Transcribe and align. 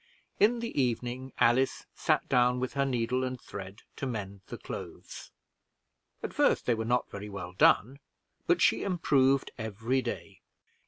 In 0.39 0.61
the 0.61 0.81
evening 0.81 1.31
Alice 1.37 1.85
sat 1.93 2.27
down 2.27 2.59
with 2.59 2.73
her 2.73 2.85
needle 2.87 3.23
and 3.23 3.39
thread 3.39 3.83
to 3.97 4.07
mend 4.07 4.41
the 4.47 4.57
clothes; 4.57 5.29
at 6.23 6.33
first 6.33 6.65
they 6.65 6.73
were 6.73 6.85
not 6.85 7.11
very 7.11 7.29
well 7.29 7.53
done, 7.53 7.99
but 8.47 8.63
she 8.63 8.81
improved 8.81 9.51
every 9.59 10.01
day. 10.01 10.41